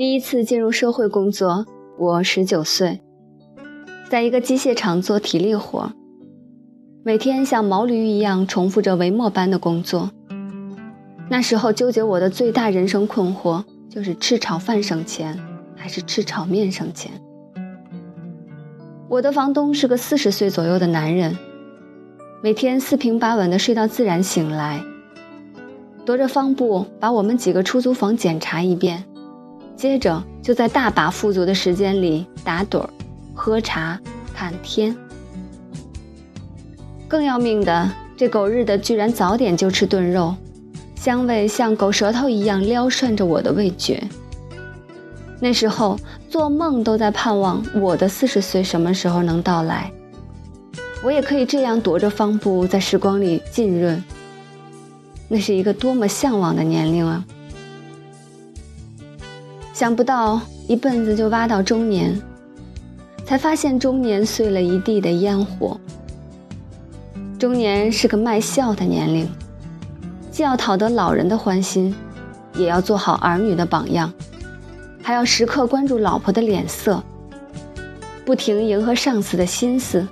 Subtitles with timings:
[0.00, 1.66] 第一次进入社会工作，
[1.98, 3.02] 我十九岁，
[4.08, 5.92] 在一个机械厂做体力活，
[7.04, 10.10] 每天像毛驴一样重复着帷幕般的工作。
[11.28, 15.38] 那时候纠结我的最大人生困惑就是吃炒饭省钱
[15.76, 17.12] 还是吃炒面省钱。
[19.06, 21.36] 我的房东是个四十岁左右的男人，
[22.42, 24.82] 每天四平八稳的睡到自然醒来，
[26.06, 29.04] 踱着方步把我们几个出租房检查一遍。
[29.80, 32.90] 接着就在大把富足的时间里打盹儿、
[33.32, 33.98] 喝茶、
[34.34, 34.94] 看天。
[37.08, 40.34] 更要命的，这狗日的居然早点就吃炖肉，
[40.96, 44.06] 香味像狗舌头一样撩涮着我的味觉。
[45.40, 49.90] 那时候做梦都在盼望我的四十岁什么时候能到来，
[51.02, 54.04] 我也可以这样踱着方步在时光里浸润。
[55.26, 57.24] 那是一个多么向往的年龄啊！
[59.80, 62.20] 想不到一辈子就挖到中年，
[63.24, 65.80] 才发现中年碎了一地的烟火。
[67.38, 69.26] 中年是个卖笑的年龄，
[70.30, 71.94] 既要讨得老人的欢心，
[72.56, 74.12] 也要做好儿女的榜样，
[75.02, 77.02] 还要时刻关注老婆的脸色，
[78.26, 80.06] 不停迎合上司的心思。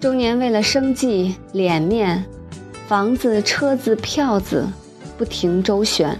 [0.00, 2.24] 中年为了生计、脸面、
[2.88, 4.66] 房子、车子、票子，
[5.16, 6.18] 不停周旋。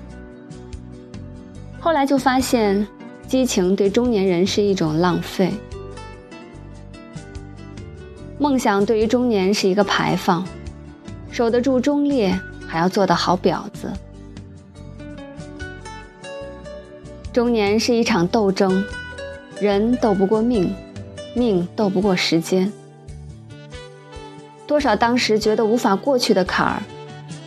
[1.81, 2.87] 后来就发现，
[3.27, 5.51] 激情对中年人是一种浪费。
[8.39, 10.47] 梦想对于中年是一个排放，
[11.31, 13.91] 守得住忠烈，还要做得好婊子。
[17.33, 18.85] 中年是一场斗争，
[19.59, 20.75] 人斗不过命，
[21.35, 22.71] 命斗不过时间。
[24.67, 26.83] 多少当时觉得无法过去的坎儿，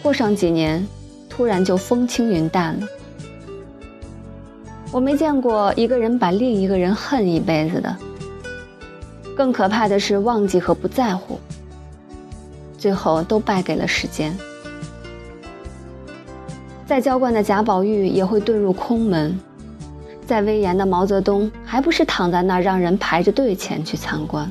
[0.01, 0.87] 过上几年，
[1.29, 2.87] 突然就风轻云淡了。
[4.93, 7.97] 我没见过一个人把另一个人恨一辈子的。
[9.35, 11.39] 更可怕的是忘记和不在乎，
[12.77, 14.37] 最后都败给了时间。
[16.85, 19.39] 再娇惯的贾宝玉也会遁入空门，
[20.27, 24.47] 再威严的毛泽东还不是躺在那儿让人排着队前去参观。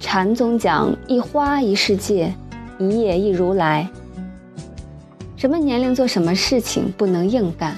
[0.00, 2.32] 禅宗讲一花一世界，
[2.78, 3.86] 一叶一如来。
[5.36, 7.76] 什么年龄做什么事情不能硬干？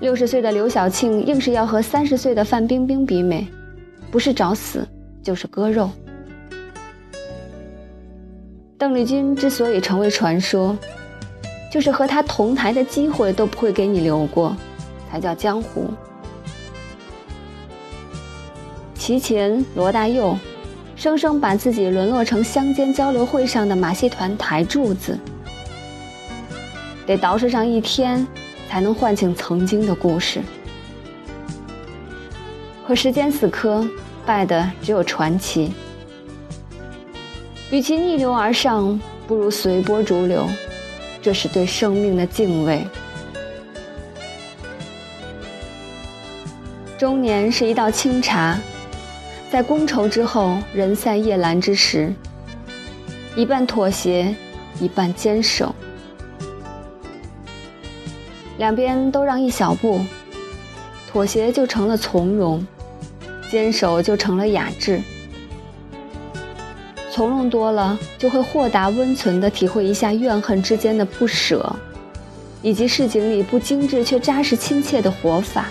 [0.00, 3.48] 六十岁的刘晓庆硬是要和三十岁的范冰冰比美，
[4.10, 4.86] 不是找死
[5.22, 5.90] 就是割肉。
[8.76, 10.76] 邓丽君之所以成为传说，
[11.72, 14.54] 就是和她同台的机会都不会给你留过，
[15.10, 15.86] 才叫江湖。
[18.94, 20.38] 齐秦、罗大佑，
[20.94, 25.18] 生生把自己沦落成乡间交流会上的马戏团台柱子。
[27.08, 28.26] 得捯饬上一天，
[28.68, 30.42] 才能唤醒曾经的故事。
[32.86, 33.82] 和时间死磕，
[34.26, 35.72] 败的只有传奇。
[37.70, 40.46] 与其逆流而上，不如随波逐流，
[41.22, 42.86] 这是对生命的敬畏。
[46.98, 48.58] 中年是一道清茶，
[49.50, 52.12] 在觥筹之后，人散夜阑之时，
[53.34, 54.34] 一半妥协，
[54.78, 55.74] 一半坚守。
[58.58, 60.00] 两边都让一小步，
[61.10, 62.66] 妥协就成了从容，
[63.50, 65.00] 坚守就成了雅致。
[67.10, 71.74] 从容多了，就会豁达温存地体会一下怨恨之间的不舍，
[72.60, 75.66] 以及市井里不精致却扎实亲切的活法。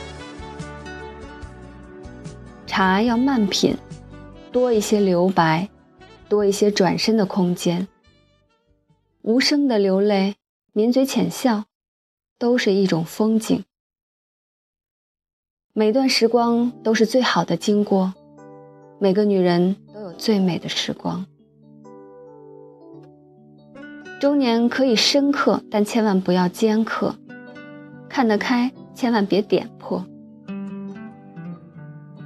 [2.66, 3.76] 茶要慢品，
[4.52, 5.68] 多一些留白，
[6.30, 7.88] 多一些转身的空间。
[9.24, 10.36] 无声的流泪，
[10.74, 11.66] 抿嘴浅笑。
[12.40, 13.64] 都是一种风景，
[15.74, 18.14] 每段时光都是最好的经过，
[19.00, 21.26] 每个女人都有最美的时光。
[24.20, 27.16] 中年可以深刻，但千万不要尖刻；
[28.08, 30.06] 看得开，千万别点破。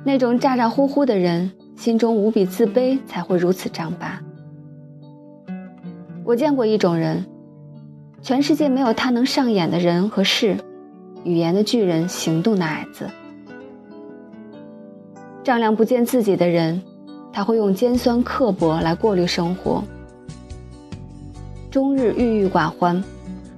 [0.04, 4.22] 那种咋咋呼呼的人，心中无比自卑，才会如此张巴。
[6.26, 7.31] 我见过一种人。
[8.24, 10.56] 全世界没有他能上演的人和事，
[11.24, 13.10] 语言的巨人，行动的矮子。
[15.44, 16.80] 丈量不见自己的人，
[17.34, 19.84] 他会用尖酸刻薄来过滤生活，
[21.72, 23.04] 终日郁郁寡欢，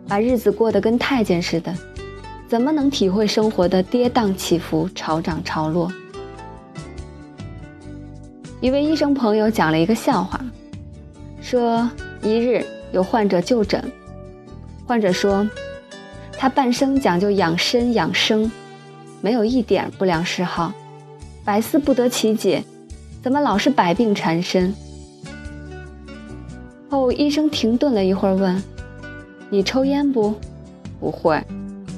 [0.08, 1.76] 把日子过得跟太监似的，
[2.48, 5.92] 怎么能体会生活的跌宕起伏、潮涨潮落？
[8.62, 10.40] 一位医生朋友讲了一个笑话，
[11.42, 11.90] 说
[12.22, 12.66] 一日。
[12.94, 13.84] 有患者就诊，
[14.86, 15.48] 患者说，
[16.38, 18.52] 他半生讲究养身养生，
[19.22, 20.74] 没有一点不良嗜好，
[21.46, 22.64] 百思不得其解，
[23.22, 24.74] 怎么老是百病缠身？
[26.90, 28.62] 后医生停顿了一会儿，问
[29.50, 30.36] ：“你抽烟不？
[31.00, 31.42] 不会。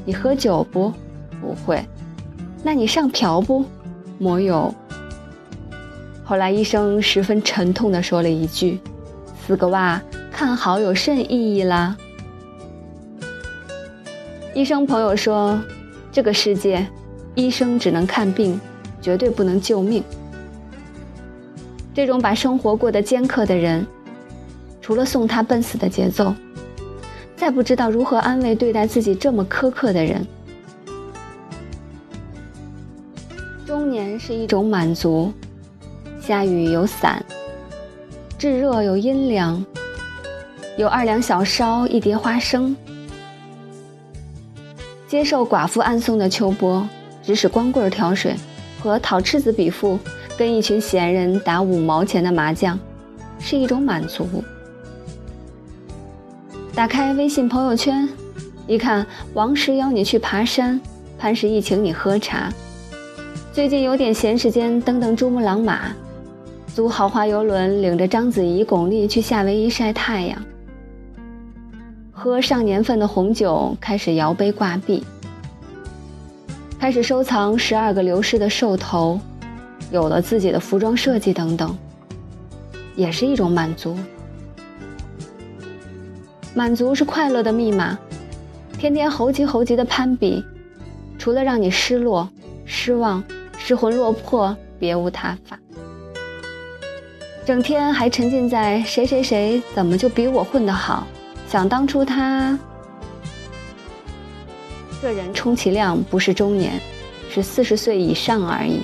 [0.06, 0.94] 你喝酒不？
[1.42, 1.84] 不会。
[2.64, 3.66] 那你上嫖不？
[4.18, 4.74] 没有。”
[6.24, 8.80] 后来医生十分沉痛地说了一句
[9.46, 11.96] ：“四个娃。”看好有甚意义啦？
[14.56, 15.62] 医生朋友说，
[16.14, 16.88] 这个世界，
[17.36, 18.58] 医生只能看病，
[19.02, 20.02] 绝对不能救命。
[21.94, 23.86] 这种把生活过得尖刻的人，
[24.82, 26.34] 除了送他奔死的节奏，
[27.36, 30.26] 再不知道如何安慰对待自己这么苛刻的人。
[33.66, 35.34] 中年是一种满足，
[36.22, 37.22] 下雨有伞，
[38.38, 39.64] 炙热有阴凉。
[40.78, 42.74] 有二两小烧，一碟花生。
[45.16, 46.86] 接受寡妇暗送的秋波，
[47.24, 48.36] 指使光棍挑水，
[48.82, 49.98] 和讨赤子比富，
[50.38, 52.78] 跟一群闲人打五毛钱的麻将，
[53.40, 54.28] 是一种满足。
[56.76, 58.10] 打开微信朋友圈，
[58.68, 60.82] 一看王石邀你去爬山，
[61.18, 62.52] 潘石屹请你喝茶，
[63.54, 65.94] 最近有点闲时间，登登珠穆朗玛，
[66.76, 70.38] 租豪华游轮，领着章子怡、巩俐去夏威夷晒太阳。
[72.26, 75.04] 喝上年份的红酒，开始摇杯挂壁，
[76.80, 79.20] 开始收藏十二个流失的兽头，
[79.92, 81.78] 有了自己的服装设计等等，
[82.96, 83.96] 也是一种满足。
[86.56, 87.96] 满足是快乐的密码，
[88.76, 90.44] 天天猴急猴急的攀比，
[91.20, 92.28] 除了让你失落、
[92.66, 93.24] 失望、
[93.60, 95.60] 失魂落魄，别无他法。
[97.46, 101.06] 整天还沉浸在谁谁谁怎么就比我混得好。
[101.48, 102.58] 想当初，他
[105.02, 106.80] 个人充其量不是中年，
[107.30, 108.82] 是四十岁以上而已。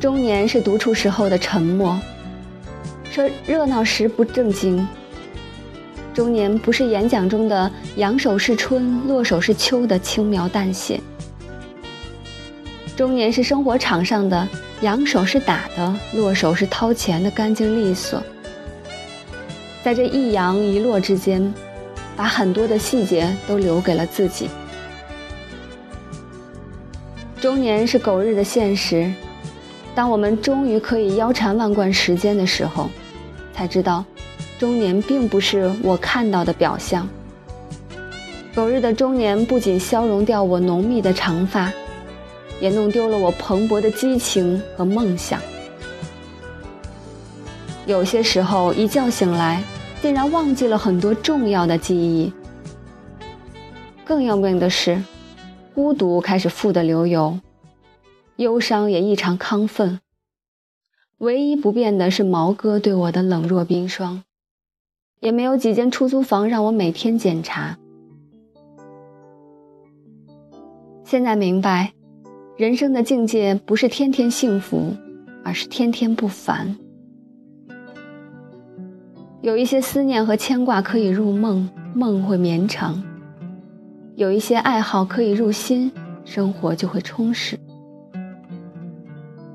[0.00, 1.98] 中年是独处时候的沉默，
[3.10, 4.86] 说热闹时不正经。
[6.12, 11.00] 中年不是演讲中的扬手是春，落手是秋的轻描淡写。
[12.96, 14.48] 中年是生活场上的
[14.80, 18.22] 扬手是打的，落手是掏钱的干净利索。
[19.86, 21.54] 在这一扬一落之间，
[22.16, 24.50] 把很多的细节都留给了自己。
[27.40, 29.08] 中年是狗日的现实，
[29.94, 32.90] 当我们终于可以腰缠万贯时间的时候，
[33.54, 34.04] 才知道，
[34.58, 37.08] 中年并不是我看到的表象。
[38.56, 41.72] 狗日的中年不仅消融掉我浓密的长发，
[42.58, 45.40] 也弄丢了我蓬勃的激情和梦想。
[47.86, 49.62] 有些时候，一觉醒来。
[50.02, 52.32] 竟然忘记了很多重要的记忆。
[54.04, 55.02] 更要命的是，
[55.74, 57.40] 孤独开始富得流油，
[58.36, 59.98] 忧伤也异常亢奋。
[61.18, 64.22] 唯一不变的是毛哥对我的冷若冰霜，
[65.18, 67.78] 也没有几间出租房让我每天检查。
[71.04, 71.94] 现在明白，
[72.56, 74.94] 人生的境界不是天天幸福，
[75.42, 76.76] 而是天天不烦。
[79.46, 83.00] 有一些思念和牵挂可以入梦，梦会绵长；
[84.16, 85.92] 有一些爱好可以入心，
[86.24, 87.56] 生活就会充实。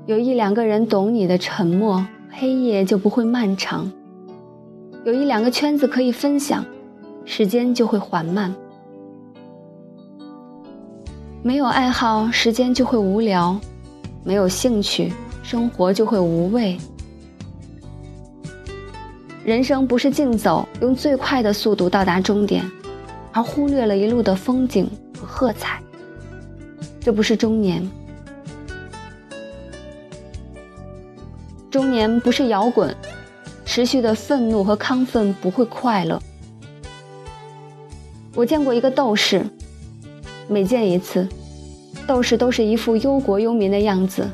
[0.06, 3.84] 有一两个人懂你的沉默，黑夜就不会漫长；
[5.04, 6.64] 有一两个圈子可以分享，
[7.26, 8.54] 时间就会缓慢。
[11.42, 13.60] 没有爱好，时间就会无聊；
[14.24, 16.78] 没有兴趣，生活就会无味。
[19.44, 22.64] 人生不是竞走，用最快的速度到达终点，
[23.32, 25.82] 而忽略了一路的风景和喝彩。
[27.00, 27.88] 这不是中年。
[31.68, 32.94] 中年不是摇滚，
[33.64, 36.22] 持续的愤怒和亢奋不会快乐。
[38.36, 39.44] 我见过一个斗士，
[40.46, 41.26] 每见一次，
[42.06, 44.30] 斗士都是一副忧国忧民的样子。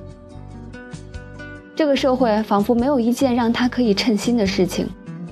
[1.74, 4.86] 这个社会仿佛没有一件让他可以称心的事情。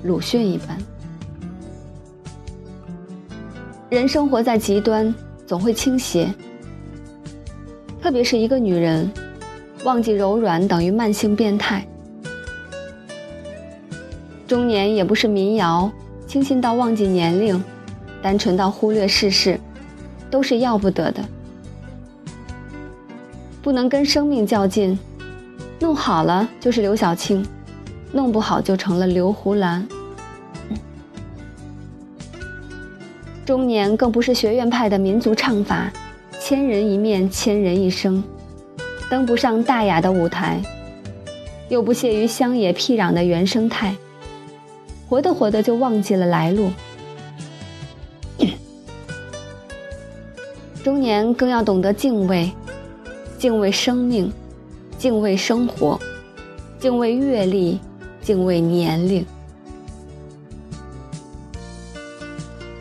[0.07, 0.77] 鲁迅一般，
[3.89, 5.13] 人生活在极端，
[5.45, 6.33] 总会倾斜。
[8.01, 9.11] 特别是一个女人，
[9.83, 11.85] 忘记柔软等于慢性变态。
[14.47, 15.91] 中年也不是民谣，
[16.25, 17.61] 清新到忘记年龄，
[18.21, 19.59] 单纯到忽略世事，
[20.31, 21.21] 都是要不得的。
[23.61, 24.97] 不能跟生命较劲，
[25.81, 27.45] 弄好了就是刘晓庆。
[28.13, 29.85] 弄不好就成了刘胡兰。
[33.47, 35.89] 中年更不是学院派的民族唱法，
[36.37, 38.21] 千人一面，千人一生，
[39.09, 40.61] 登不上大雅的舞台，
[41.69, 43.95] 又不屑于乡野僻壤的原生态，
[45.07, 46.69] 活着活着就忘记了来路。
[50.83, 52.51] 中年更要懂得敬畏，
[53.39, 54.29] 敬畏生命，
[54.97, 55.97] 敬畏生活，
[56.81, 57.79] 敬畏阅历，
[58.21, 59.25] 敬畏年龄。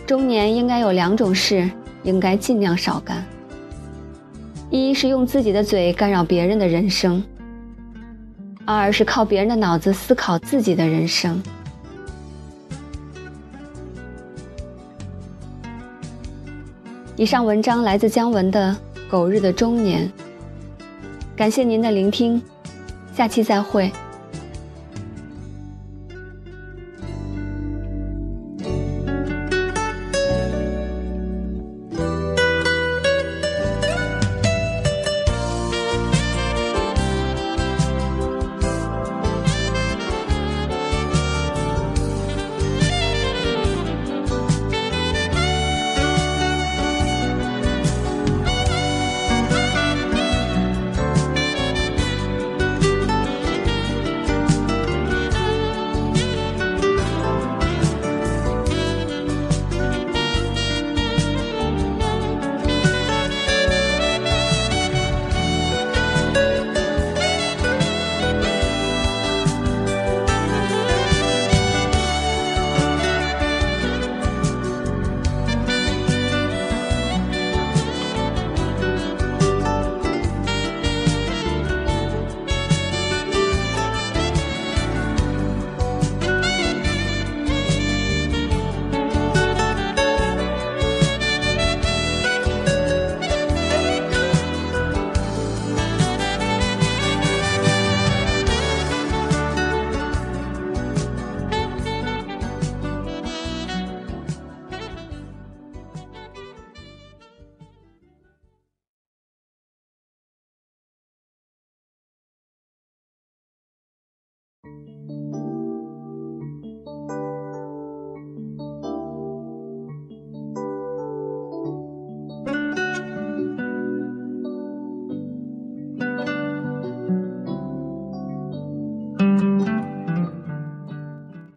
[0.07, 1.69] 中年应该有两种事，
[2.05, 3.25] 应该尽量少干。
[4.71, 7.23] 一是用自己的嘴干扰别人的人生，
[8.65, 11.43] 二是靠别人的脑子思考自己的人生。
[17.17, 18.77] 以上文章来自姜文的
[19.11, 20.09] 《狗日的中年》，
[21.35, 22.41] 感谢您的聆听，
[23.13, 23.91] 下期再会。